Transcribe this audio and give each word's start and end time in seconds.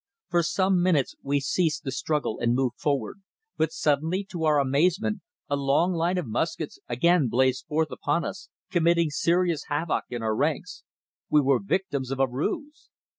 For 0.31 0.41
some 0.41 0.81
minutes 0.81 1.13
we 1.21 1.39
ceased 1.39 1.83
the 1.83 1.91
struggle 1.91 2.39
and 2.39 2.55
moved 2.55 2.79
forward, 2.79 3.21
but 3.55 3.71
suddenly, 3.71 4.23
to 4.31 4.45
our 4.45 4.59
amazement, 4.59 5.21
a 5.47 5.55
long 5.55 5.93
line 5.93 6.17
of 6.17 6.25
muskets 6.25 6.79
again 6.89 7.27
blazed 7.27 7.67
forth 7.67 7.91
upon 7.91 8.25
us, 8.25 8.49
committing 8.71 9.11
serious 9.11 9.65
havoc 9.67 10.05
in 10.09 10.23
our 10.23 10.35
ranks. 10.35 10.83
We 11.29 11.41
were 11.41 11.59
victims 11.61 12.09
of 12.09 12.19
a 12.19 12.25
ruse! 12.27 12.89